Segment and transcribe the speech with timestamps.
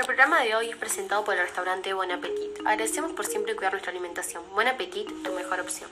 [0.00, 2.58] Nuestro programa de hoy es presentado por el restaurante Buen Appetit.
[2.60, 4.42] Agradecemos por siempre cuidar nuestra alimentación.
[4.54, 5.90] Buen Appetit, tu mejor opción.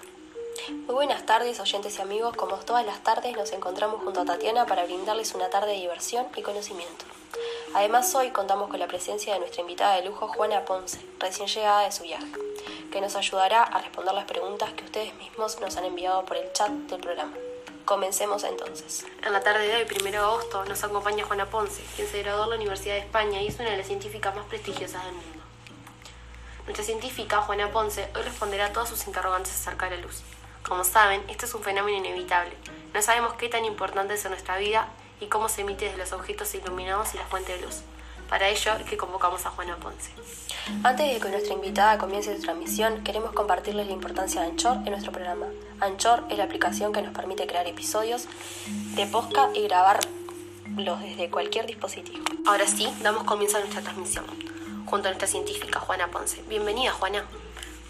[0.86, 2.34] Muy buenas tardes, oyentes y amigos.
[2.34, 6.26] Como todas las tardes, nos encontramos junto a Tatiana para brindarles una tarde de diversión
[6.34, 7.04] y conocimiento.
[7.74, 11.82] Además, hoy contamos con la presencia de nuestra invitada de lujo, Juana Ponce, recién llegada
[11.82, 12.32] de su viaje,
[12.90, 16.50] que nos ayudará a responder las preguntas que ustedes mismos nos han enviado por el
[16.54, 17.34] chat del programa.
[17.88, 19.06] Comencemos entonces.
[19.24, 22.44] En la tarde de hoy, 1 de agosto, nos acompaña Juana Ponce, quien se graduó
[22.44, 25.42] en la Universidad de España y es una de las científicas más prestigiosas del mundo.
[26.66, 30.20] Nuestra científica, Juana Ponce, hoy responderá a todas sus interrogantes acerca de la luz.
[30.62, 32.54] Como saben, este es un fenómeno inevitable.
[32.92, 36.12] No sabemos qué tan importante es en nuestra vida y cómo se emite desde los
[36.12, 37.76] objetos iluminados y la fuente de luz.
[38.28, 40.10] Para ello es que convocamos a Juana Ponce.
[40.82, 44.90] Antes de que nuestra invitada comience su transmisión, queremos compartirles la importancia de Anchor en
[44.90, 45.46] nuestro programa.
[45.80, 48.26] Anchor es la aplicación que nos permite crear episodios
[48.66, 52.22] de podcast y grabarlos desde cualquier dispositivo.
[52.46, 54.26] Ahora sí, damos comienzo a nuestra transmisión,
[54.84, 56.42] junto a nuestra científica Juana Ponce.
[56.48, 57.24] Bienvenida, Juana.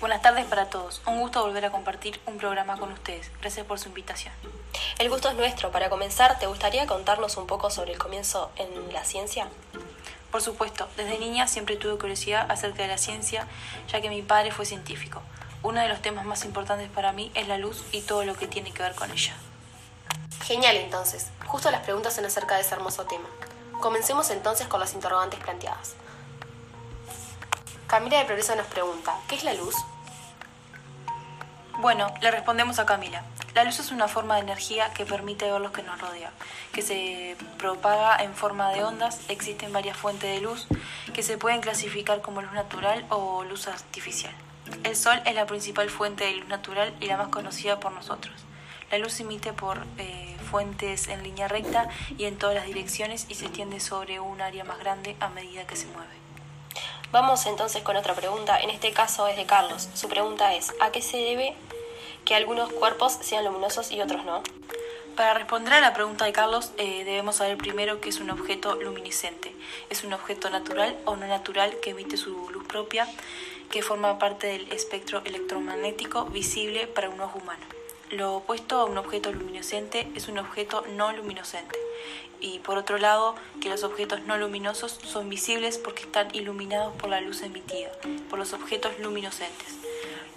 [0.01, 1.03] Buenas tardes para todos.
[1.07, 3.33] Un gusto volver a compartir un programa con ustedes.
[3.41, 4.33] Gracias por su invitación.
[4.99, 5.73] El gusto es nuestro.
[5.73, 9.49] Para comenzar, ¿te gustaría contarnos un poco sobre el comienzo en la ciencia?
[10.31, 13.47] Por supuesto, desde niña siempre tuve curiosidad acerca de la ciencia,
[13.91, 15.23] ya que mi padre fue científico.
[15.63, 18.47] Uno de los temas más importantes para mí es la luz y todo lo que
[18.47, 19.35] tiene que ver con ella.
[20.45, 21.29] Genial entonces.
[21.47, 23.29] Justo las preguntas son acerca de ese hermoso tema.
[23.81, 25.95] Comencemos entonces con las interrogantes planteadas.
[27.87, 29.75] Camila de Progreso nos pregunta, ¿qué es la luz?
[31.79, 33.23] Bueno, le respondemos a Camila.
[33.59, 36.31] La luz es una forma de energía que permite ver lo que nos rodea,
[36.73, 39.19] que se propaga en forma de ondas.
[39.27, 40.69] Existen varias fuentes de luz
[41.13, 44.33] que se pueden clasificar como luz natural o luz artificial.
[44.85, 48.33] El sol es la principal fuente de luz natural y la más conocida por nosotros.
[48.93, 53.27] La luz se emite por eh, fuentes en línea recta y en todas las direcciones
[53.29, 56.15] y se extiende sobre un área más grande a medida que se mueve.
[57.11, 58.61] Vamos entonces con otra pregunta.
[58.61, 59.89] En este caso es de Carlos.
[59.95, 61.57] Su pregunta es, ¿a qué se debe
[62.29, 64.43] que algunos cuerpos sean luminosos y otros no?
[65.17, 68.75] Para responder a la pregunta de Carlos, eh, debemos saber primero qué es un objeto
[68.75, 69.55] luminiscente.
[69.89, 73.09] Es un objeto natural o no natural que emite su luz propia,
[73.71, 77.65] que forma parte del espectro electromagnético visible para un ojo humano.
[78.11, 81.79] Lo opuesto a un objeto luminiscente es un objeto no luminiscente.
[82.41, 87.09] Y por otro lado, que los objetos no luminosos son visibles porque están iluminados por
[87.09, 87.91] la luz emitida,
[88.29, 89.78] por los objetos luminiscentes.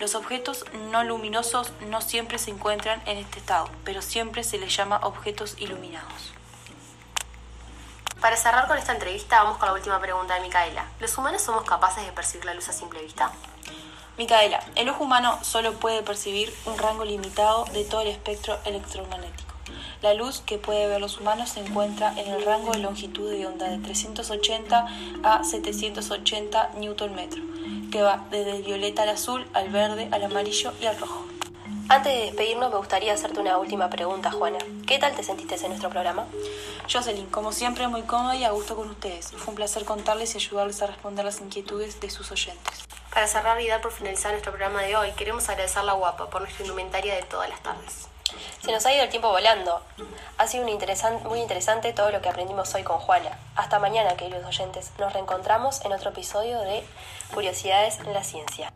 [0.02, 4.76] Los objetos no luminosos no siempre se encuentran en este estado, pero siempre se les
[4.76, 6.34] llama objetos iluminados.
[8.20, 10.88] Para cerrar con esta entrevista, vamos con la última pregunta de Micaela.
[11.00, 13.32] ¿Los humanos somos capaces de percibir la luz a simple vista?
[14.18, 19.51] Micaela, el ojo humano solo puede percibir un rango limitado de todo el espectro electromagnético.
[20.02, 23.46] La luz que puede ver los humanos se encuentra en el rango de longitud de
[23.46, 24.88] onda de 380
[25.22, 30.88] a 780 Nm, que va desde el violeta al azul, al verde, al amarillo y
[30.88, 31.28] al rojo.
[31.88, 34.58] Antes de despedirnos, me gustaría hacerte una última pregunta, Juana.
[34.88, 36.26] ¿Qué tal te sentiste en nuestro programa?
[36.92, 39.32] Jocelyn, como siempre, muy cómoda y a gusto con ustedes.
[39.32, 42.88] Fue un placer contarles y ayudarles a responder las inquietudes de sus oyentes.
[43.14, 46.30] Para cerrar y dar por finalizar nuestro programa de hoy, queremos agradecer a la Guapa
[46.32, 48.08] por nuestra indumentaria de todas las tardes.
[48.64, 49.82] Se nos ha ido el tiempo volando.
[50.38, 53.38] Ha sido muy interesante todo lo que aprendimos hoy con Juana.
[53.56, 54.92] Hasta mañana, queridos oyentes.
[55.00, 56.84] Nos reencontramos en otro episodio de
[57.34, 58.72] Curiosidades en la Ciencia.